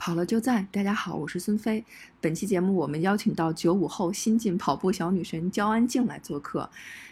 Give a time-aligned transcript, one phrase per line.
[0.00, 0.66] 跑了就在。
[0.72, 1.84] 大家好，我是孙飞。
[2.22, 6.70] 本期节目我们邀请到九五后新晋跑步小女神焦安静来做客。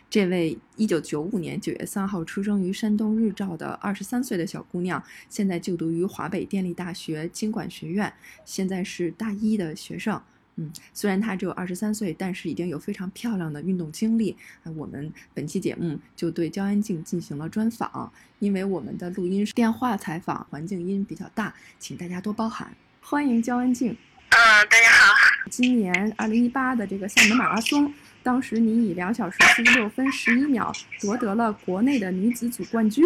[0.09, 8.11] 这位一九九五年九月三号出生于山东日照的二十三岁的小姑娘，现在就读于华北电力大学经管学院，
[8.47, 10.19] 现在是大一的学生。
[10.61, 14.37] 嗯，虽然她只有二十三岁，但是已经有非常漂亮的运动经历。
[14.77, 22.77] 我们本期节目就对焦安静进行了专访，因为我们的录音是电话采访，环境音比较大，请大家多包涵。
[23.01, 23.93] 欢迎焦安静。
[24.31, 25.15] 嗯，大家好。
[25.49, 33.05] 今年二零一八的这个厦门马拉松，当时你以两小时四十六分十一秒夺得了国内的女子组冠军，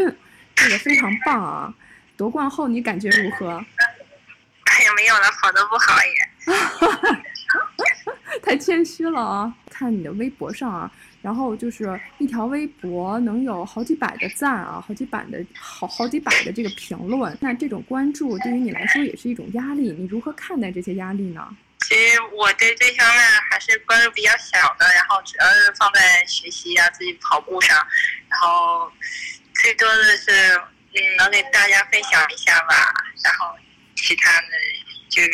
[0.55, 1.74] 这个非常棒啊！
[2.16, 3.51] 夺冠后你感觉如何？
[3.51, 7.23] 哎呀，没有了，跑得不好也。
[8.52, 9.55] 太谦虚了啊！
[9.70, 10.93] 看你的微博上啊。
[11.23, 21.48] 然后就是一条微博能有好几百的赞啊，好几百的好好几百的这个评论，那这种关注对于你来说也是一种压力，你如何看待这些压力呢？
[21.88, 27.79] 其实我对这方面还是关注比较小的，然后主要是放在学习啊、自己跑步上，
[28.29, 28.93] 然后
[29.55, 30.30] 最多的是
[30.93, 32.93] 嗯能给大家分享一下吧，
[33.24, 33.55] 然后
[33.95, 34.49] 其他的
[35.09, 35.30] 就是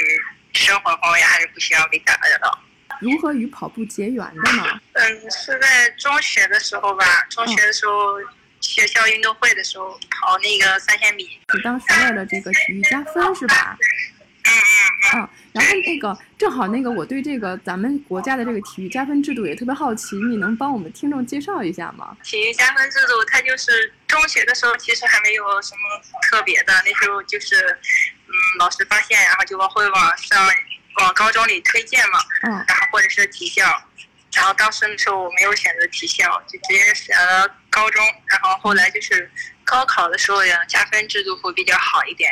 [0.52, 2.58] 生活方面还是不需要被打扰到。
[3.00, 4.80] 如何与跑步结缘的呢？
[4.92, 7.04] 嗯，是在中学的时候吧。
[7.30, 8.18] 中学的时候，
[8.60, 11.24] 学校运动会的时候跑那个三千米。
[11.54, 13.76] 你当时为了这个体育加分是吧？
[13.80, 15.28] 嗯嗯嗯。
[15.52, 22.16] 然后那个正好那个我对这个咱们国家的这个体育加分制度也特别好奇，你能帮我们听众介绍一下吗？
[22.22, 27.56] 体育加分制度它就是中学的时候其实还没有什么特别的，那时候就是
[28.26, 30.48] 嗯老师发现，然后就往会往上。
[30.98, 33.62] 往高中里推荐嘛，嗯，然后或者是体校，
[34.32, 39.30] 然后当时的时候我没有选择体校，就直接选了高中，然后后来就是
[39.64, 42.30] 高考的时候呀，加分制度会比较好一点，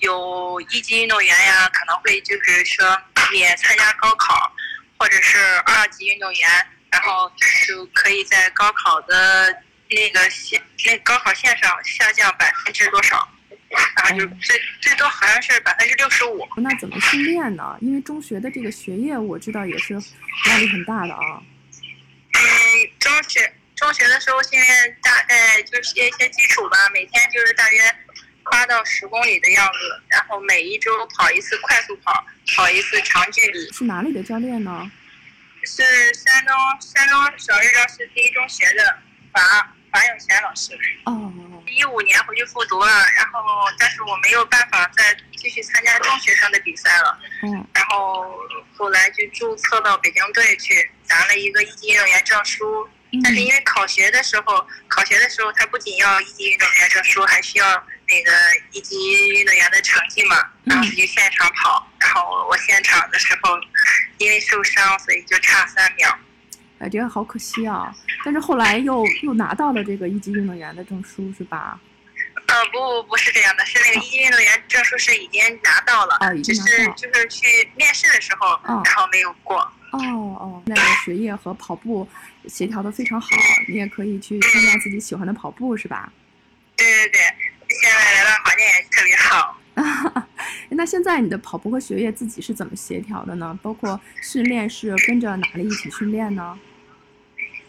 [0.00, 4.52] 有一级运动员呀可能会就是说免参加高考，
[4.98, 7.30] 或者是二级运动员，然后
[7.66, 9.54] 就可以在高考的
[9.90, 13.28] 那个线那高考线上下降百分之多少。
[13.70, 16.48] 啊，就最最多好像是百分之六十五。
[16.56, 17.76] 那怎么训练呢？
[17.80, 21.42] 因为中学的这个学业我知道也是压力很大的啊。
[21.82, 22.40] 嗯，
[22.98, 27.80] 中学中学的时候训练大概就是一些基础吧，每天就是大约
[28.50, 32.24] 八到十公里的样子，然后每一周跑一次快速跑，
[32.56, 33.70] 跑一次长距离。
[33.72, 34.90] 是哪里的教练呢？
[35.64, 35.82] 是
[36.14, 38.98] 山东山东省日照市第一中学的
[39.32, 40.72] 法法永贤老师。
[41.04, 41.32] 哦。
[41.68, 42.86] 一五年回去复读了，
[43.16, 43.40] 然后
[43.78, 47.18] 但是我没有办法再继续参加中学生的比赛了。
[47.42, 47.66] 嗯。
[47.74, 48.24] 然后
[48.76, 52.88] 后来就注册到北京队去，拿了一个一级运动员证书。
[53.12, 53.20] 嗯。
[53.22, 58.32] 但是因为考学的时候，考学的时候他不仅要一级运动员证书，还需要那个
[58.72, 60.36] 一级运动员的成绩嘛。
[60.64, 60.70] 嗯。
[60.70, 63.58] 然后就现场跑，然后我现场的时候
[64.18, 66.18] 因为受伤，所以就差三秒。
[66.78, 67.94] 哎，这个好可惜啊！
[68.24, 71.78] 但是后来又又拿到了这个一级运动员的证书，是吧？
[72.46, 79.58] 呃，不不不是这样的，是那个一级运动员证书是已经拿到了，只是就是去面试的时候，然后没有过。
[79.90, 82.06] 哦哦，那个学业和跑步
[82.46, 83.28] 协调的非常好，
[83.68, 86.12] 你也可以去参加自己喜欢的跑步，是吧？
[86.76, 87.20] 对对对，
[87.68, 89.58] 现在来的环境也特别好。
[90.70, 93.58] 那现在你的跑步和学业自己是怎么协调的呢？
[93.62, 96.58] 包括训练是跟着哪里一起训练呢？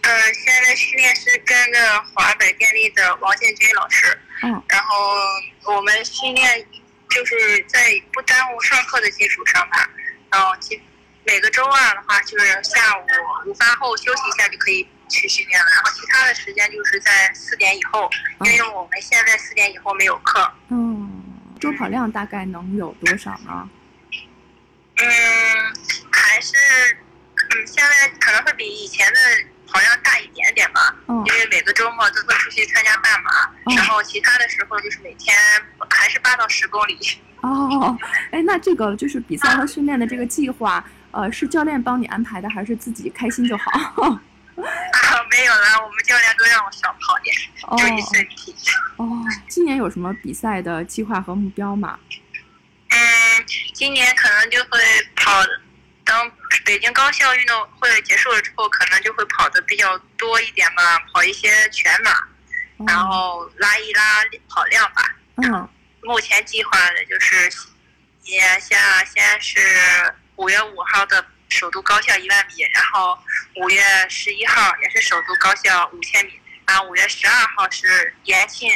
[0.09, 4.20] 呃，现在训练是跟着华北电力的王建军老师。
[4.42, 4.64] 嗯。
[4.68, 6.66] 然后我们训练
[7.12, 7.80] 就是在
[8.12, 9.88] 不耽误上课的基础上吧。
[10.31, 10.81] 然后其
[11.25, 13.06] 每个周二的话，就是下午
[13.46, 15.68] 午饭后休息一下就可以去训练了。
[15.75, 18.09] 然后其他的时间就是在四点以后，
[18.46, 20.52] 因为我们现在四点以后没有课。
[20.70, 21.24] 嗯。
[21.59, 23.70] 周跑量大概能有多少呢？
[24.96, 25.08] 嗯，
[26.12, 26.56] 还是
[27.36, 29.20] 嗯，现在可能会比以前的。
[29.72, 33.31] 跑量大一点点吧，因为每个周末都会出去参加半马，
[33.73, 35.34] 然后其他的时候就是每天
[35.90, 37.00] 还是八到十公里。
[37.40, 37.97] 哦，
[38.31, 43.72] 哎，那这个就是比赛和训练的这个计划，呃，是教练帮你安排的，还是自己开心就好？
[44.03, 47.34] 啊，没有了，我们教练都让我少跑点，
[47.78, 48.53] 注意身体。
[48.97, 49.08] 哦，
[49.47, 51.97] 今年有什么比赛的计划和目标吗？
[52.90, 52.99] 嗯，
[53.73, 54.79] 今年可能就会
[55.16, 55.31] 跑。
[56.09, 56.32] 等
[56.66, 62.11] 北京高校运动会结束了之后，可能就会跑的比较多一点吧，跑一些全马，
[62.88, 65.16] 然后拉一拉跑量吧。
[65.38, 65.70] 嗯。
[66.02, 67.52] 目前计划的就是
[68.23, 69.59] 也下先是
[70.38, 73.16] 五月五号的首都高校一万米，然后
[73.58, 78.72] 五月十一号也是首都高校五千米，然后五月十二号是延庆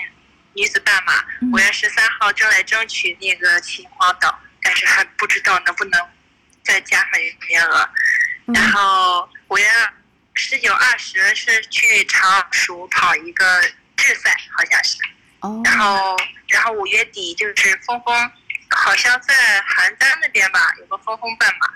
[0.53, 4.39] 女子半马，五月十三号正在争取那个秦皇岛。
[4.65, 5.99] 但是还不知道能不能
[6.63, 7.89] 再加上一个名额。
[8.53, 9.65] 然后五月
[10.33, 13.61] 十九、二十是去常熟跑一个
[13.95, 14.97] 智赛，好像是。
[15.39, 15.61] 哦。
[15.63, 16.17] 然后，
[16.47, 18.31] 然后五月底就是峰峰，
[18.75, 21.67] 好像在邯郸那边吧，有个峰峰半马。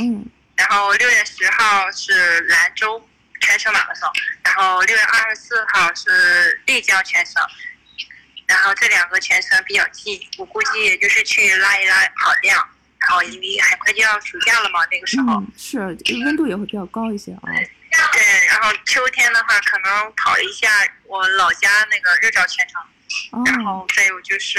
[0.00, 0.26] 嗯。
[0.56, 3.08] 然后六月十号是兰州
[3.40, 4.10] 全程马拉松，
[4.42, 7.34] 然后六月二十四号是丽江全程。
[8.46, 12.68] 然后这两个全程比较近，我估计也就是去拉一拉跑量。
[13.00, 15.78] 然后因为很快就要暑假了嘛，那个时候是
[16.24, 17.40] 温度也会比较高一些啊。
[18.12, 20.68] 对，然后秋天的话，可能跑一下
[21.04, 22.82] 我老家那个日照全程。
[23.46, 24.58] 然后再有就是，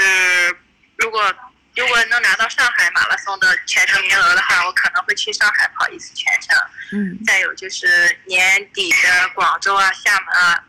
[0.96, 1.22] 如果
[1.76, 6.56] 如果能拿到上海马拉松的全程名额的话，我可能会去上海跑一次全程。
[6.92, 7.22] 嗯。
[7.24, 7.86] 再有就是
[8.24, 10.64] 年底的广州啊、厦门啊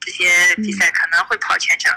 [0.00, 1.92] 这些比赛可能会跑全程。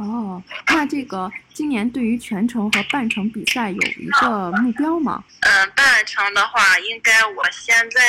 [0.00, 5.22] 哦，那这个今年对于全程和半程比赛有一个目标吗？
[5.40, 8.00] 嗯，半程的话，应该我现在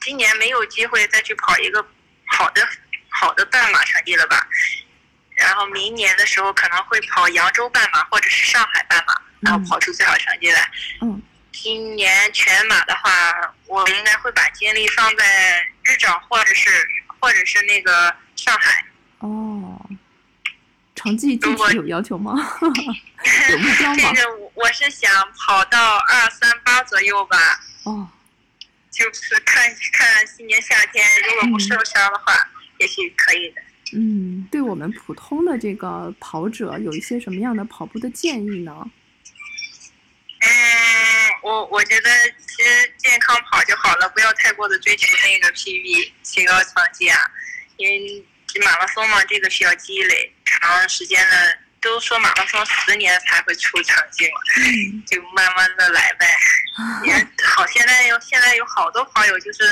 [0.00, 1.84] 今年没有机会再去跑一个
[2.24, 2.66] 好的
[3.10, 4.48] 好的半马成绩了吧？
[5.36, 10.70] 然后明年的时候可能会跑扬州半马或者是上海半马，然后跑出最好成绩来。
[11.02, 11.20] 嗯，
[11.52, 13.10] 今年全马的话，
[13.66, 16.70] 我应该会把精力放在日照或者是
[17.20, 18.86] 或者是那个上海。
[19.18, 19.78] 哦。
[21.04, 22.32] 成绩具体有要求吗？
[23.50, 23.96] 有目标吗？
[24.14, 27.36] 这个我是想跑到二三八左右吧。
[27.82, 28.08] 哦，
[28.90, 29.62] 就是看
[29.92, 32.32] 看今年夏天如果不受伤的话，
[32.78, 33.60] 也许可以的。
[33.92, 38.74] 嗯，对我们普通的这个跑者有一些什么样的跑步的建议呢？
[40.40, 40.48] 嗯，
[41.42, 42.10] 我我觉得
[42.48, 47.30] 其实健康跑就好了，不要太过的追求那个 PB 提高成绩啊，
[47.76, 48.24] 因为。
[48.64, 50.32] 马拉松嘛，这个需要积累，
[50.64, 54.40] 长时间的都说马拉松十年才会出成绩嘛，
[55.06, 56.26] 就慢慢的来呗。
[57.04, 57.14] 也
[57.44, 59.64] 好，现在有现在有好多朋友就是，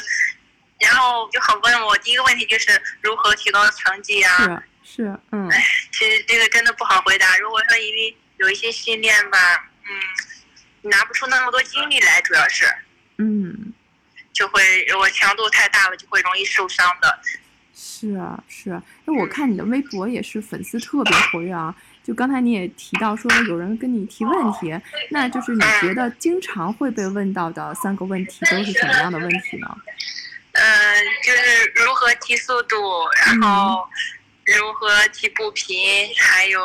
[0.79, 4.62] 然后就好问我第一个问题就是如何提高成绩啊？
[4.85, 5.49] 是是，嗯。
[5.49, 7.37] 哎，其实这个真的不好回答。
[7.39, 9.39] 如果说因为有一些训练吧，
[9.89, 12.67] 嗯，拿不出那么多精力来，主要是，
[13.19, 13.73] 嗯，
[14.33, 17.19] 就会如果强度太大了，就会容易受伤的。
[17.84, 21.75] 是啊，是啊，那我看你的微博也是粉丝特别活跃啊。
[22.05, 24.73] 就刚才你也提到说有人跟你提问题，
[25.11, 29.67] 那就是你觉得经常会被问到的三个问题都是什么样的问题呢？
[30.52, 30.64] 嗯，
[31.25, 32.76] 就是如何提速度，
[33.26, 33.84] 然后
[34.44, 36.61] 如何提步频，还有，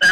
[0.00, 0.08] 呃，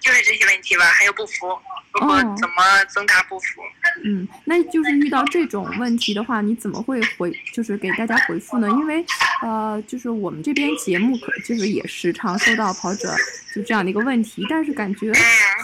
[0.00, 1.58] 就是这些问题吧，还有不服。
[1.94, 3.62] 如何怎么增大步幅？
[4.04, 8.68] 嗯，那就是遇到这种问题的话，你怎么会回，就是给大家回复呢？
[8.68, 9.04] 因为，
[9.42, 13.16] 呃，就是我们这边节目可就是也时常收到跑者
[13.54, 15.10] 就这样的一个问题，但是感觉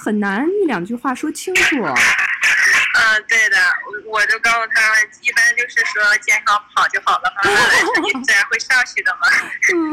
[0.02, 1.76] 很难一两句话说清楚。
[1.76, 3.58] 嗯，对的，
[4.06, 7.42] 我我就告诉他们，一般就是说健康跑就好了嘛，
[8.24, 9.28] 自然会上去的嘛。
[9.74, 9.92] 嗯。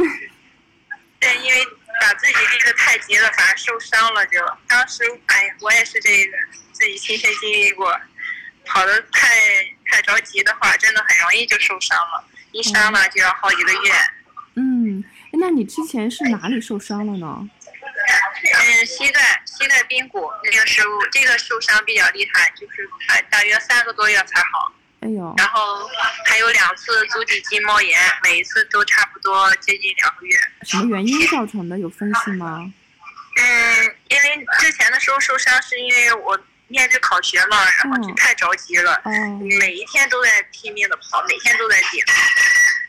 [1.19, 1.67] 对，因为。
[2.01, 4.25] 把自己逼得太急了，反而受伤了。
[4.25, 6.37] 就当时，哎呀，我也是这个，
[6.73, 7.95] 自己亲身经历过。
[8.65, 9.27] 跑得太
[9.85, 12.23] 太着急的话，真的很容易就受伤了。
[12.51, 13.91] 一伤了就要好几个月。
[14.55, 15.03] 嗯，
[15.33, 17.49] 那你之前是哪里受伤了呢？
[18.43, 22.89] 嗯，膝盖膝盖髌骨那个时候，这个受伤比较厉害，就是
[23.29, 24.71] 大约三个多月才好。
[25.01, 25.89] 哎呦，然后
[26.25, 30.37] 还有两次足底筋膜炎，每一次都差不多接近两个月。
[30.63, 31.77] 什么原因造成的？
[31.79, 32.71] 有分析吗？
[33.37, 39.01] 嗯，因为之前的时候受伤是因为我面对考学嘛，然后就太着急了，
[39.59, 42.03] 每一天都在拼命的跑，每天都在顶，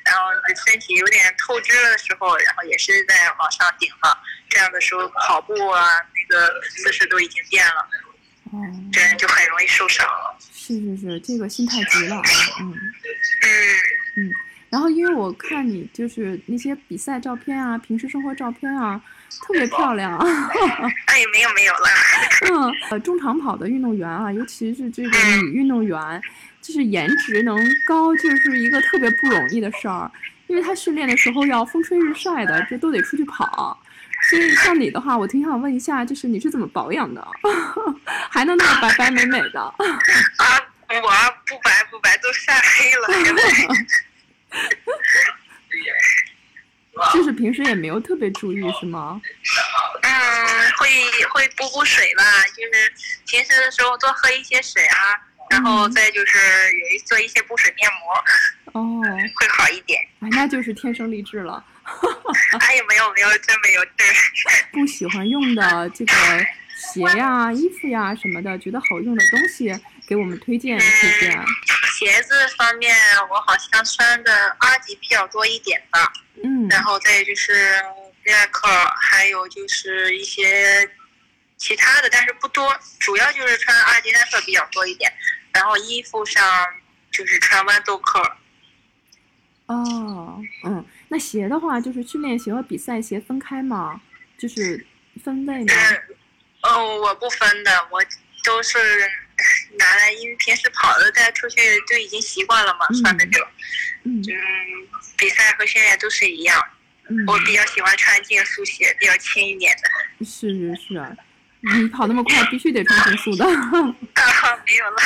[0.05, 0.21] 然后
[0.67, 4.15] 身体有点透支的时候，然后也是在往上顶嘛。
[4.51, 7.89] 这样的时候跑步啊，那个姿势都已经变了，
[8.53, 8.59] 哦，
[8.93, 10.37] 这样就很容易受伤了。
[10.81, 12.23] 是是是，这个心太急了啊，
[12.61, 12.73] 嗯，
[14.17, 14.31] 嗯，
[14.71, 19.01] 然后因为我看你就是那些比赛照片啊，平时生活照片啊，
[19.47, 20.17] 特别漂亮。
[20.19, 21.89] 哎，没有没有了。
[22.51, 26.21] 嗯，呃，中长跑的运动员啊，尤其是这个女运动员，
[26.61, 30.11] 就是颜值能高，就是一个特别不容易的事儿，
[30.47, 33.79] 因为她训练的时候要风吹日晒的，这都得出去跑。
[34.29, 37.27] 所以像你的话，我挺想问一下，就是你是怎么保养的，
[38.31, 39.61] 还能那么白白美美的？
[39.61, 39.75] 啊，
[40.89, 41.11] 我
[41.47, 43.25] 不白不白，都晒黑了。
[43.25, 43.43] 现在。
[47.13, 49.21] 就是平时也没有特别注意，是吗？
[50.03, 50.13] 嗯，
[50.79, 50.89] 会
[51.31, 52.93] 会补补水吧，就是
[53.27, 54.97] 平时的时候多喝一些水啊，
[55.51, 56.39] 然后再就是
[56.71, 58.81] 有做一些补水面膜。
[58.81, 59.01] 哦，
[59.35, 60.01] 会好一点。
[60.21, 61.65] 哎，那就是天生丽质了。
[62.61, 64.07] 哎呀，没有没有，真没有，对。
[64.73, 66.15] 不喜欢用的这个
[66.77, 69.73] 鞋呀、衣服呀什么的，觉得好用的东西，
[70.07, 71.45] 给我们推荐推荐。
[71.99, 72.95] 鞋子方面，
[73.31, 76.13] 我好像穿的阿迪比较多一点吧。
[76.43, 76.69] 嗯。
[76.69, 77.83] 然后再就是
[78.25, 78.69] 耐克，
[79.01, 80.89] 还有就是一些
[81.57, 85.13] 其他的，但是不多，主要就是穿阿迪耐克比较多一点。
[85.53, 86.43] 然后衣服上
[87.11, 88.21] 就是穿豌豆克。
[89.67, 94.01] 哦，嗯，那鞋的话，就是训练鞋和比赛鞋分开吗？
[94.39, 94.85] 就是
[95.23, 95.75] 分类吗？
[96.63, 98.03] 哦，我不分的，我
[98.43, 98.79] 都是
[99.79, 103.47] 拿来，因为平时跑的带出去就已经习惯了嘛，穿的就，
[104.05, 104.23] 嗯，
[105.19, 106.59] 比赛和训练都是一样。
[107.11, 110.25] 嗯，我比较喜欢穿竞速鞋，比较轻一点的。
[110.25, 111.15] 是是是啊，
[111.75, 113.45] 你跑那么快，必须得穿竞速的。
[113.45, 113.53] 啊，
[114.65, 114.97] 没有了。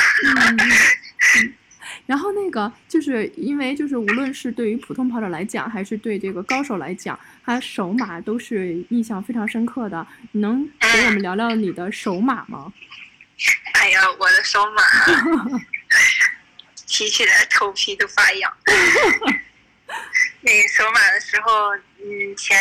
[2.07, 10.07] 然后那个就是因为就是无论是对于普通跑者来讲，还是对这个高手来讲，他手马都是印象非常深刻的。
[10.31, 12.71] 你能给我们聊聊你的手马吗？
[13.73, 14.81] 哎呀，我的手马，
[16.87, 18.51] 提起来头皮都发痒。
[20.39, 22.57] 那个手马的时候，嗯，前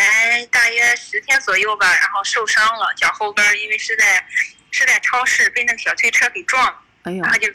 [0.51, 4.27] 大约十天左右吧，然后受伤了脚后跟，因为是在
[4.73, 7.49] 是在超市被那个小推车给撞了，然后就。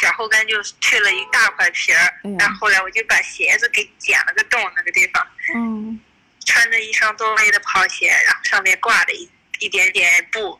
[0.00, 6.00] 脚后跟就去了一大块皮儿，然后后来我就把鞋子给剪了个洞，那个地方，嗯，
[6.46, 10.58] 穿着一双多威的跑鞋，然后上面挂着一一点点布，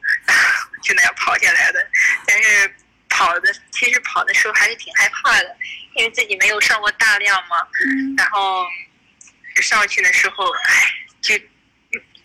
[0.82, 1.90] 就那样跑下来的。
[2.26, 2.74] 但是
[3.08, 5.56] 跑的其实跑的时候还是挺害怕的，
[5.96, 7.56] 因为自己没有上过大量嘛，
[8.18, 8.66] 然后
[9.62, 10.86] 上去的时候，哎，
[11.22, 11.34] 就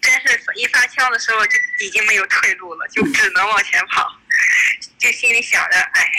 [0.02, 4.20] 真是一发枪的时候就已经没有退路了，就只能往前跑，
[5.00, 6.12] 就心里想着，哎。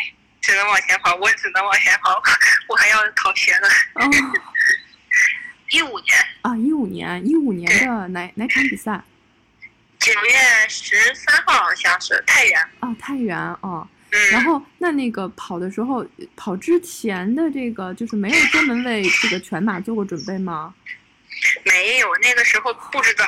[0.46, 2.22] 只能往前跑，我只能往前跑，
[2.68, 3.68] 我还要考学呢。
[3.94, 4.08] 哦，
[5.70, 9.02] 一五年啊，一五年，一五年的哪哪场比赛？
[9.98, 10.38] 九月
[10.68, 12.62] 十三号好像是太原。
[12.78, 13.88] 啊，太原哦。
[14.12, 14.30] 嗯。
[14.30, 20.72] 然后那那个跑的时候，跑之前的这个就是没有专门为这个全马做过准备吗？
[21.64, 23.24] 没有，那个时候不知道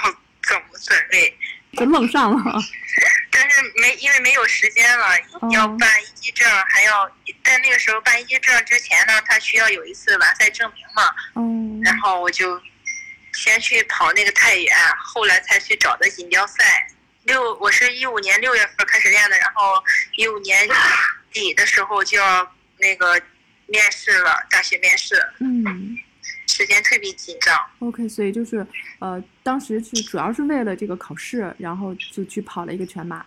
[0.48, 1.37] 怎么准备，
[1.72, 2.60] 就愣上了。
[3.76, 5.06] 没，因为没有时间了，
[5.52, 7.08] 要办一级证，还要
[7.44, 11.02] 在那个时候办一级证之前呢，他需要有一次完赛证明嘛。
[11.37, 11.80] 嗯。
[11.82, 12.60] 然后我就
[13.32, 16.88] 先去跑那个太原，后来才去找的锦标赛。
[17.25, 19.82] 六，我是一五年六月份开始练的，然后
[20.16, 20.68] 一五年
[21.32, 23.20] 底的时候就要那个
[23.66, 25.14] 面试了，大学面试。
[25.40, 25.96] 嗯。
[26.48, 27.56] 时间特别紧张。
[27.78, 28.66] OK，所以就是，
[28.98, 33.25] 呃，当时是主要是为了这个考试，然后就去跑了一个全马。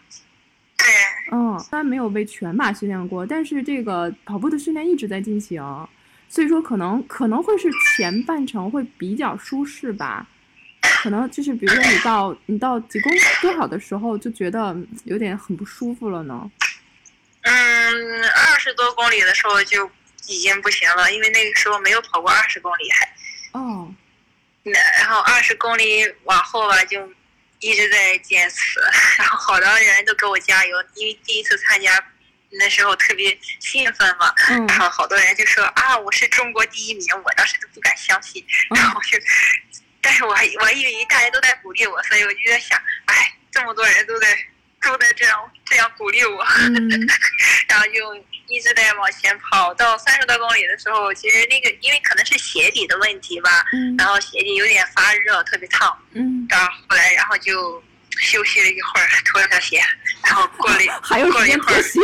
[0.84, 1.38] 对。
[1.38, 5.62] 嗯，虽然没有为全马训练过，但是这个跑步的训练一直在进行，
[6.28, 10.28] 所以说可能可能会是前半程会比较舒适吧。
[10.82, 13.12] 可能就是比如说你到你到几公
[13.42, 16.52] 多少的时候就觉得有点很不舒服了呢？
[17.42, 19.90] 嗯，二十多公里的时候就。
[20.28, 23.60] 已经不行了，因为那个时候没有跑过二十公里还。
[23.60, 23.92] 哦。
[24.62, 27.02] 那然后二十公里往后吧，就
[27.62, 28.80] 一直在坚持，
[29.18, 32.04] 然后好多人都给我加油，因为第一次参加，
[32.50, 34.34] 那时候特别兴奋嘛。
[34.50, 34.68] 嗯。
[34.68, 38.46] 然后好多人就说啊，我是中国第一名，我当时都不敢相信。
[38.76, 39.18] 然后就，
[40.02, 44.28] 但是我还我还以为大家都在鼓励我，所以我就在想，哎，这么多人都在
[44.82, 46.44] 都在这样这样鼓励我，
[47.68, 48.26] 然后就。
[48.48, 53.64] 一直在往前跑，到三十多公里的时候，其实那个因为可能是鞋底的问题吧，
[53.98, 55.98] 然后鞋底有点发热，特别烫。
[56.12, 57.82] 嗯，然后后来，然后就
[58.20, 59.82] 休息了一会儿，脱了鞋，
[60.26, 61.98] 然后过了 还有过了一会儿，鞋。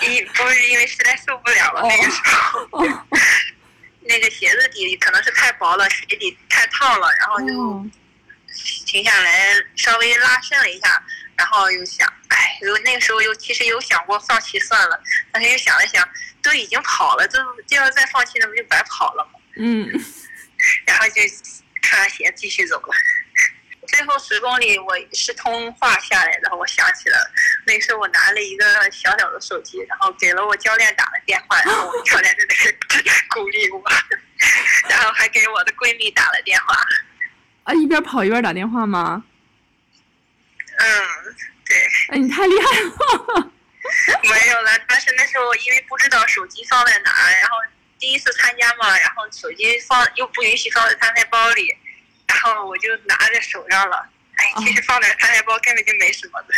[0.00, 2.20] 一不是因为实在受不了了，那个时
[2.72, 2.84] 候，
[4.02, 7.86] 那个鞋子底可能是太薄了，鞋底太烫了，然后就
[8.86, 11.02] 停下来稍微拉伸了一下。
[11.36, 15.02] 然后又想，哎，又那个时候又其实有想过放弃算了，
[15.32, 16.06] 但是又想了想，
[16.42, 19.40] 都已经跑了，就就要再放弃，那不就白跑了吗？
[19.56, 19.88] 嗯。
[20.84, 21.22] 然后就
[21.80, 22.94] 穿鞋继续走了。
[23.88, 27.16] 最后十公里我是通话下来的，我想起了，
[27.66, 33.82] 那时候我拿了一个小小的手机，然后给了我教练打了电话，然后我教练在那 鼓励我，
[34.90, 36.76] 然后还给我的闺蜜打了电话。
[37.64, 39.22] 啊，一边跑一边打电话吗？
[40.78, 40.86] 嗯，
[41.66, 41.76] 对。
[42.08, 43.52] 哎，你太厉害了。
[44.22, 47.56] 没有了，但是那时候因为不知道手机放在哪，然后
[47.98, 51.76] 第一次参加嘛，然后手机放又不允许放在参赛包里，
[52.28, 54.08] 然后我就拿在手上了。
[54.36, 56.54] 哎，其实放在参赛包根本就没什么的。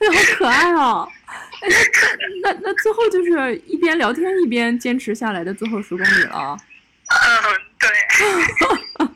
[0.00, 1.08] 哎，好可爱哦！
[1.60, 1.68] 哎，
[2.42, 6.56] 那那那最后就是一边聊天一边坚持下来的最后十公里了。
[7.08, 7.88] 嗯，对。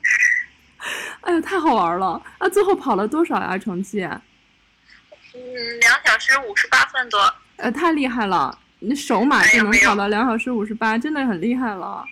[1.23, 2.21] 哎呀，太好玩了！
[2.39, 3.59] 啊，最后跑了多少呀？
[3.59, 4.03] 成绩？
[4.03, 7.35] 嗯，两小时五十八分多。
[7.57, 8.59] 呃，太厉害了！
[8.79, 12.03] 你手马就能跑到两小时五十八，真的很厉害了。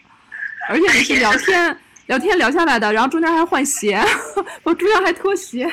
[0.69, 3.99] 而且你是聊天聊天聊下来的，然后中间还换鞋，
[4.63, 5.65] 我中间还脱鞋。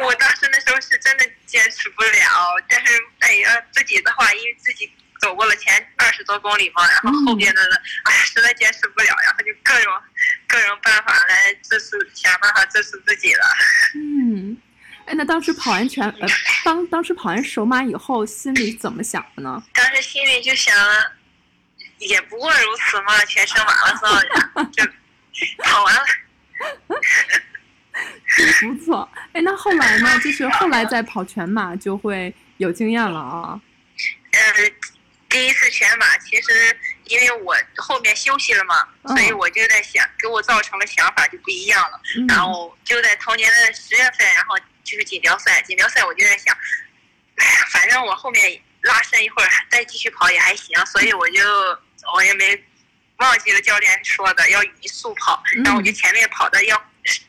[0.00, 2.08] 我当时那时候是真的坚持不了，
[2.68, 4.90] 但是哎呀，自己的话，因为自己
[5.22, 7.62] 走过了前二十多公里嘛，然后后边的
[8.02, 9.92] 哎呀，实在坚持不了，然后就各种
[10.48, 13.44] 各种办法来支持，想办法支持自己了。
[13.94, 14.56] 嗯，
[15.06, 16.26] 哎，那当时跑完全呃，
[16.64, 19.62] 当当时跑完首马以后，心里怎么想的呢？
[19.72, 20.76] 当时心里就想，
[21.98, 24.10] 也不过如此嘛，全程马拉松
[24.72, 24.84] 就
[25.62, 26.02] 跑完了。
[28.60, 30.18] 不错，哎，那后来呢？
[30.18, 33.60] 就是后来再跑全马就会有经验了啊。
[34.32, 34.72] 嗯，
[35.32, 42.00] 第一次全马其实因为我后面休息了嘛，所以我就在想，给我造成了想法就不一样了。
[42.28, 46.54] 然后就在同年的十月份，然后就是锦标赛，锦标赛我就在想，
[47.36, 51.42] 哎呀，反正我后面拉伸一会儿再继续跑也还行，所以我就
[52.14, 52.62] 我也没
[53.16, 56.80] 忘记了教练说的要匀速跑，然后我就前面跑的要。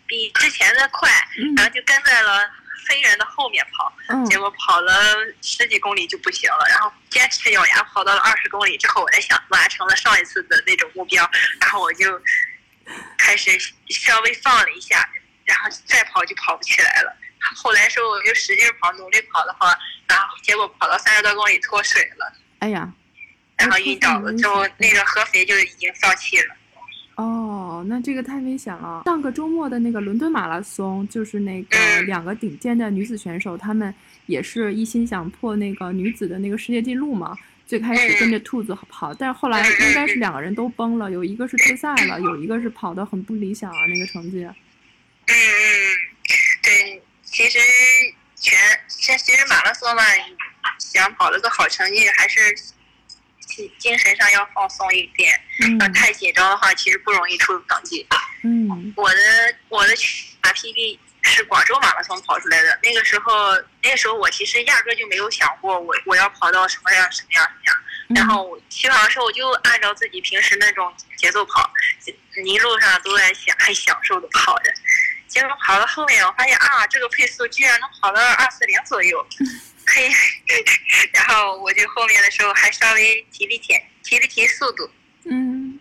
[0.05, 1.09] 比之前的快，
[1.57, 2.47] 然后就跟在了
[2.87, 3.93] 飞人的后面跑，
[4.25, 4.93] 结果跑了
[5.41, 12.21] 十几公里就不行了，然后坚持咬牙跑到了二十公里之后，我在想完成了上一次的那种目标，然后我就
[13.17, 13.51] 开始
[13.89, 15.07] 稍微放了一下，
[15.45, 17.15] 然后再跑就跑不起来了。
[17.55, 22.89] 后来说我就使劲跑，努力跑的话，然后结果跑到三十多公里脱水了，哎呀，
[23.57, 26.55] 然后晕倒了，之后那个合肥就已经放弃了。
[27.15, 29.03] 哦，那这个太危险了。
[29.05, 31.77] 上个周末的那个伦敦马拉松，就是那个
[32.07, 33.93] 两个顶尖的女子选手，她们
[34.25, 37.37] 也是一心想破那个女子的那个世界纪录嘛。
[37.67, 44.43] 最开始跟着兔子跑，但是后来应该是两个人都崩了，有一个是退赛了，有一个是跑得很不理想啊，那个成绩。
[44.43, 44.55] 嗯
[45.27, 45.35] 嗯，
[46.61, 47.59] 对，其实
[48.35, 50.03] 全其实马拉松嘛，
[50.79, 52.39] 想跑了个好成绩还是。
[53.77, 55.39] 精神上要放松一点，
[55.79, 58.07] 呃，太紧张的话，其实不容易出成绩。
[58.43, 59.19] 嗯，我的
[59.69, 59.93] 我的
[60.41, 63.33] 马 PB 是广州马拉松跑出来的，那个时候
[63.81, 67.75] 那个时候我其实压根就没有想过我我要跑到什么样什么样什么样。
[68.15, 71.71] 然后起跑的时候我就按照自己平时那种节奏跑，
[72.45, 74.71] 一路上都在想很享受的跑着。
[75.27, 79.25] 结果跑到后面，我发现啊，这个配速居然能跑到二四零左右。
[79.87, 80.09] 嘿，
[81.13, 84.89] 然后我就后面的时候还稍微提了提提了提速度，
[85.25, 85.79] 嗯，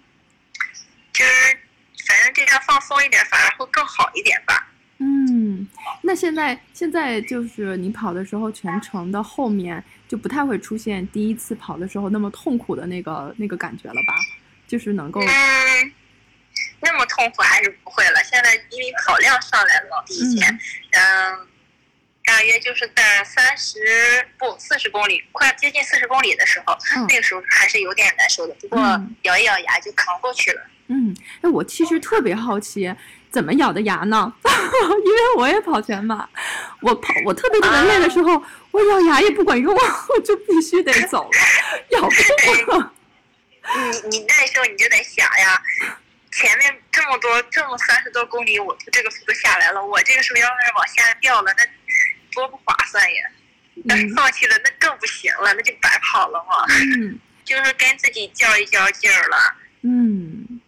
[1.12, 1.58] 就是
[2.06, 4.68] 反正这样放松一点，反而会更好一点吧。
[4.98, 5.68] 嗯，
[6.02, 14.14] 那现在现在就是你跑的时候，全程的后面就不太会出现第一次跑的时候那么痛苦的那个那个感觉了吧？
[14.68, 15.92] 就是能够嗯，
[16.80, 18.22] 那么痛苦还是不会了。
[18.24, 20.58] 现在因为跑量上来了，比以前
[20.92, 21.48] 嗯。
[22.32, 26.74] 大约就是在三十不四十公里，快接近四十公里的时候，
[27.06, 28.54] 那个时候还是有点难受的。
[28.54, 28.78] 不过
[29.22, 30.62] 咬一咬牙就扛过去了。
[30.86, 32.90] 嗯，哎，我其实特别好奇，
[33.30, 34.32] 怎么咬的牙呢？
[35.04, 36.26] 因为我也跑全马，
[36.80, 41.38] 我跑我特别特别累的时候，我咬牙也不管用， 我就必须得走了，
[41.90, 42.16] 咬不
[42.66, 42.92] 动了。
[44.02, 45.62] 你你那时候你就得想呀，
[46.32, 51.62] 前面这么多这么三十多公里，我这个速度下来了，我这个时候要是往下掉了，那。
[52.32, 53.30] 多不划算呀！
[53.88, 56.66] 但是放弃了，那更不行了，那就白跑了嘛。
[56.98, 59.56] 嗯， 就是跟自己较一较劲儿了。
[59.82, 60.60] 嗯，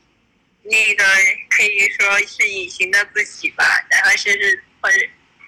[0.62, 1.04] 那个
[1.50, 4.98] 可以说是隐形的自己吧，然后是是或者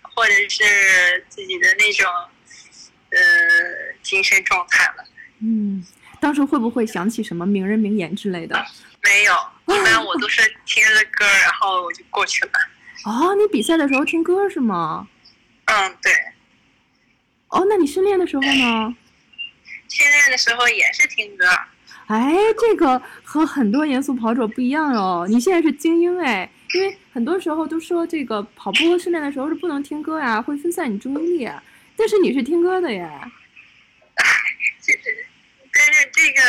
[0.02, 2.06] 或者是自己的那种
[3.10, 3.18] 呃
[4.02, 5.04] 精神状态了。
[5.40, 5.84] 嗯，
[6.20, 8.64] 当时会不会想起什么名人名言之类的？
[9.02, 9.32] 没有，
[9.66, 12.50] 一般我都是听着歌，然后我就过去了。
[13.06, 15.08] 哦，你比赛的时候听歌是吗？
[15.66, 16.12] 嗯，对。
[17.48, 18.96] 哦，那你训练的时候呢？
[19.88, 21.46] 训练的时候也是听歌。
[22.06, 25.26] 哎，这个和很多严肃跑者不一样哦。
[25.28, 31.50] 你现在是精英哎，因为很多时候都说这个跑步训练的时候是不能听歌呀，会分散你注意力。
[31.96, 33.08] 但是你是听歌的耶。
[34.80, 35.26] 其实，
[35.72, 36.42] 但是这个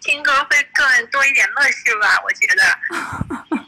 [0.00, 2.20] 听歌会更多一点乐趣吧？
[2.24, 3.67] 我觉得。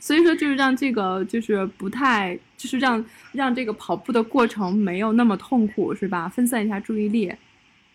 [0.00, 6.28] 所以说，就是让这个就是不太，就是让让这个跑步的过程没有那么痛苦，是吧？
[6.28, 7.28] 分散一下注意力。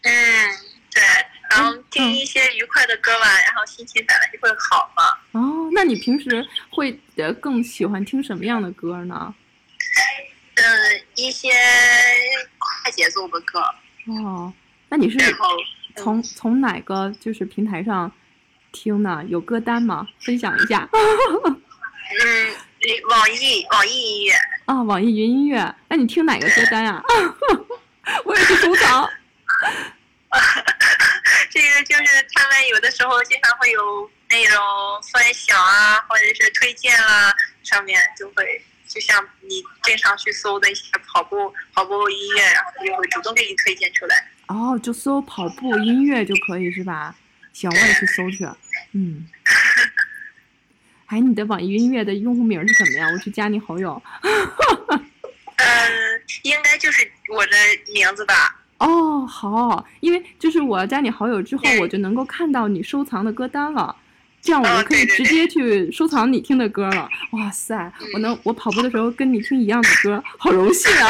[0.01, 0.11] 嗯，
[0.93, 1.03] 对。
[1.51, 5.03] 然后听一些愉快的歌吧，然后心情本来就会好嘛。
[5.31, 9.33] 哦，那你平时会呃更喜欢听什么样的歌呢？
[10.55, 11.49] 嗯，一些
[12.59, 13.59] 快节奏的歌。
[14.23, 14.53] 哦，
[14.89, 15.17] 那你是
[15.95, 18.11] 从从哪个就是平台上
[18.71, 19.23] 听呢？
[19.27, 20.07] 有歌单吗？
[20.19, 20.87] 分享一下。
[22.11, 22.55] 嗯，
[23.09, 24.33] 网易网易音乐
[24.65, 25.75] 啊，网易云音乐。
[25.87, 27.01] 那你听哪个歌单呀？
[28.25, 29.09] 我也是收藏。
[31.51, 34.57] 这个就是他们有的时候经常会有那种
[35.11, 37.31] 分享啊，或者是推荐啊，
[37.63, 44.27] 上面就会就像你经常去搜的一些跑步跑步音乐，然后他就会主动给你推荐出来。
[44.47, 47.15] 哦，就搜跑步音乐就可以是吧？
[47.53, 48.47] 行，我也去搜去。
[48.93, 49.27] 嗯。
[51.09, 53.07] 哎，你的网易云音乐的用户名是什么呀？
[53.11, 53.99] 我去加你好友。
[55.57, 57.01] 嗯，应该就是
[57.33, 57.51] 我的
[57.93, 58.33] 名字吧。
[58.77, 63.95] 哦，好，因为就是我加你好友之后，我就能够看到你收藏的歌单了，
[64.39, 67.09] 这样我就可以直接去收藏你听的歌了。
[67.31, 71.09] 哇塞，我能我跑步的时候跟你听一样的歌，好荣幸啊！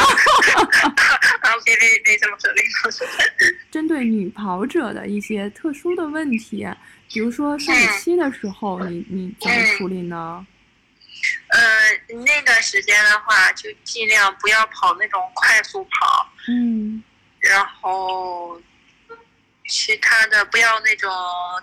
[1.42, 3.06] 啊，别别别这么说，别这么说。
[3.70, 6.66] 针对女跑者的一些特殊的问题，
[7.12, 10.46] 比如说生理期的时候，你你怎么处理呢？
[11.48, 11.58] 呃，
[12.24, 16.32] 那段时间的话，就尽量不要跑那种快速跑。
[16.48, 17.02] 嗯。
[17.40, 18.60] 然后，
[19.66, 21.10] 其他的不要那种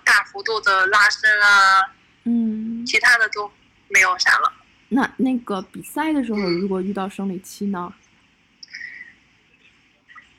[0.04, 3.50] 大幅度的拉伸啊，嗯，其他的都
[3.88, 4.52] 没有啥了。
[4.90, 7.94] 那那个比赛的时候，如果遇到生理期呢？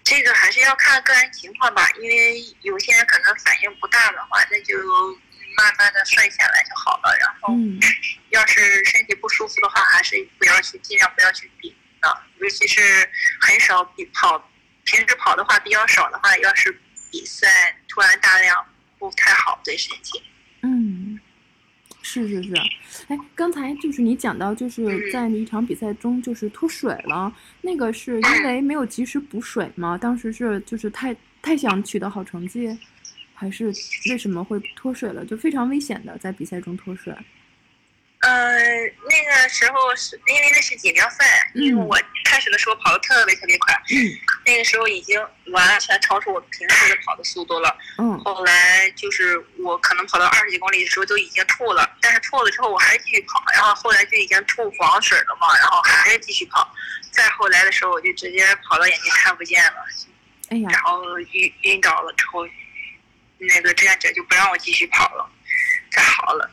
[0.09, 4.75] 这个还是要看个人情况吧，因为有些人可能反应不大的话，那就
[5.55, 7.15] 慢慢的顺下来就好了。
[7.21, 7.55] 然后，
[8.31, 13.07] 要是身体不舒服的话，还是不要去，尽量不要去比的，尤其是
[13.39, 14.51] 很少比跑。
[14.85, 16.73] 平时跑的话比较少的话，要是
[17.13, 18.67] 比赛突然大量
[18.99, 20.23] 不太好对身体。
[20.63, 21.21] 嗯，
[22.11, 22.55] 是是是。
[23.09, 29.99] 哎，刚才就是你讲到，就是在一场比赛中就是脱水了，那个是因为没有及时补水吗？
[29.99, 32.75] 当时是就是太太想取得好成绩，
[33.35, 33.67] 还是
[34.09, 35.23] 为什么会脱水了？
[35.27, 37.15] 就非常危险的在比赛中脱水。
[38.29, 38.59] 呃，
[39.09, 43.75] 那个时候是因为那是锦标赛，因为我开始的时候跑的特别特别快，
[44.45, 47.75] 那个时候已经完全超出我平时的跑的速度了。
[47.97, 56.71] 嗯，后来就是我可能跑到二十几公里的时候都已经吐了，但是吐了之后我还是继续跑，然后后来就已经吐黄水了嘛，然后还是继续跑。
[57.11, 59.87] 再后来的时候我就直接跑到眼睛看不见了，
[60.51, 62.47] 哎呀，然后晕晕倒了之后，
[63.39, 65.27] 那个志愿者就不让我继续跑了，
[65.91, 66.51] 再好了。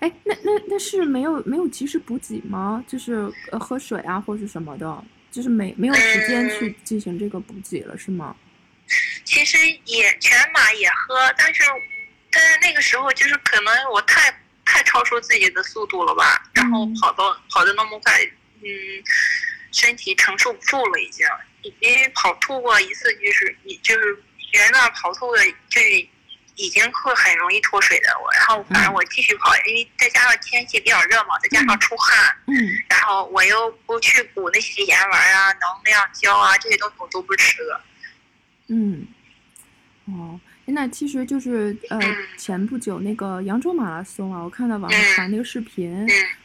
[0.00, 2.84] 哎，那那那是没有没有及时补给吗？
[2.86, 8.34] 就是呃喝水啊，或是什么的，就是没没有时间去进行这个补给了，是吗？
[9.24, 11.62] 其实也全马也喝，但是
[12.30, 14.30] 但是那个时候就是可能我太
[14.64, 18.12] 太超出自己的速度了吧，然后跑到跑的那么快，
[18.62, 18.68] 嗯，
[19.72, 21.26] 身体承受不住了已经，
[21.80, 24.04] 因为跑吐过一次，就是你就是
[24.52, 25.80] 人呢跑吐的就。
[26.56, 32.54] 已经会很容易脱水的我，然后反正我继续跑，因为再加上天气比较热嘛，再加上出汗，嗯，
[32.88, 37.80] 然后我又不去补那些盐丸啊、能量胶啊这些东西，我都不吃的。
[38.68, 39.06] 嗯，
[40.06, 40.40] 哦。
[40.66, 42.00] 那其实就是呃，
[42.38, 45.94] 前不久那个扬州马拉松啊，我看到网上传那个视频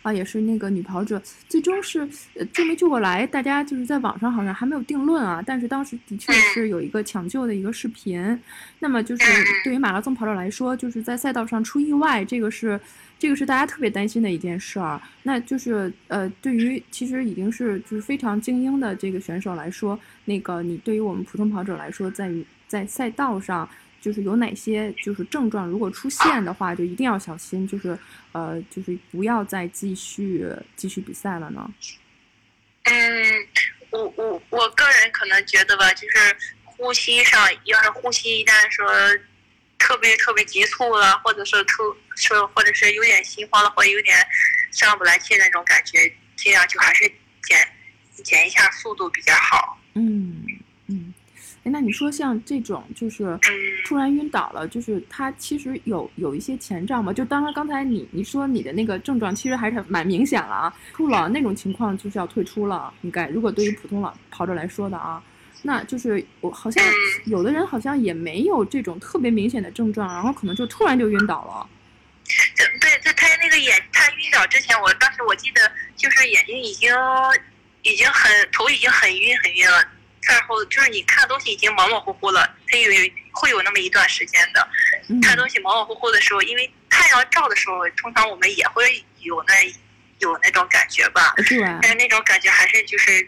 [0.01, 2.05] 啊，也是那个女跑者最终是
[2.51, 5.41] 救没救过来，大家就是在网上好像还没有定论啊。
[5.45, 8.37] 但是当时的确是有一个抢救的一个视频。
[8.79, 9.23] 那么就是
[9.63, 12.77] 对于马拉松跑者来说，就是在赛道上出意外，这个是
[13.17, 15.01] 这个是大家特别担心的一件事儿。
[15.23, 23.67] 那就是呃，对于其实已经是就是非常精英的这个选手来说，那个你对于我们普通跑者来说，在于在赛道上。
[24.01, 27.97] 就是有哪些就是症状，如果出现的话，就一定要小心，就是
[28.31, 31.69] 呃，就是不要再继续继续比赛了呢。
[32.83, 33.47] 嗯，
[33.91, 38.85] 我我我个人可能觉得吧，就是呼吸上，要是呼吸一旦说
[39.77, 41.83] 特别特别急促了，或者是特
[42.15, 44.15] 说或者是有点心慌了，或者有点
[44.71, 47.11] 上不来气那种感觉，尽量就还是
[47.43, 47.57] 减
[48.23, 49.77] 减一下速度比较好。
[49.93, 50.45] 嗯。
[51.69, 53.37] 那你说像这种就是
[53.85, 57.13] 突然晕倒了，就是他其实有有一些前兆吗？
[57.13, 65.21] 就当然刚才你你说你的那个症状其实还是蛮明显了啊，吐了那种情况就是要退出了，应该如果对于普通老跑者来说的啊，
[65.63, 66.83] 那就是我好像
[67.25, 71.69] 有的人好像也没有这种特别明显的症状，然后可能就突然就晕倒了。
[72.55, 76.89] 对，在他那个眼他晕倒之前，我当时我记得就是眼睛已经
[77.83, 79.87] 已经很头已经很晕很晕了。
[80.29, 84.67] 再后就是你看东西已经模模糊糊了，它有有会有那么一段时间的，
[85.23, 89.53] 看东西模模糊糊的时候，因为太阳照的时候，通常我们也会有那
[90.19, 91.33] 有那种感觉吧，
[91.81, 93.27] 但是那种感觉还是就是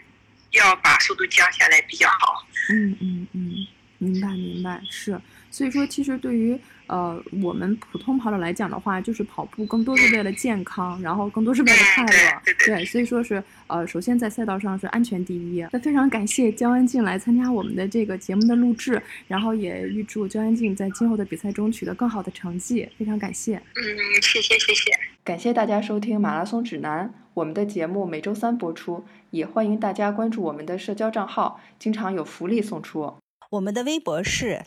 [0.52, 2.46] 要把速度降下来比较好。
[2.70, 3.66] 嗯嗯嗯，
[3.98, 5.20] 明白，明白，是。
[5.50, 6.56] 所以说，其实对于
[6.86, 12.42] 呃我们普通跑者来讲的话，就是跑步更多是为了健康，然后更多是为了快乐。
[12.66, 15.66] 对，所以说是呃，首先在赛道上是安全第一。
[15.72, 22.88] 那非常感谢焦安静来参加我们的这个节目的录制，然后也预祝焦安静在今后的比赛中取得更好的成绩。
[22.98, 23.56] 非常感谢。
[23.56, 24.92] 嗯，谢谢谢谢。
[25.24, 33.14] 感谢大家收听马拉松指南，我们的节目每周三播出，也欢迎大家关注我们的社交账号，经常有福利送出。
[33.50, 34.62] 我们的微博是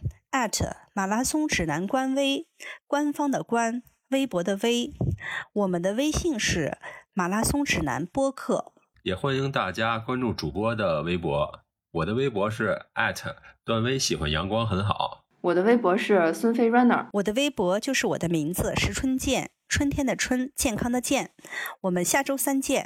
[0.93, 2.45] 马拉松指南官微，
[2.87, 4.93] 官方的官，微博的微。
[5.53, 6.77] 我们的微信是
[7.13, 11.61] 马拉松指南播客，也欢迎大家关注主播的微博。
[11.91, 21.31] 我的微博是 at 段威喜欢阳光很好，我的微博是孙飞 runner，我的微博就是我的名字石春健，春天的春，健康的健。
[21.83, 22.83] 我们下周三见。